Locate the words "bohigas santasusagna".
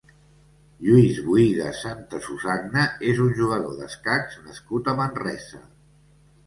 1.25-2.87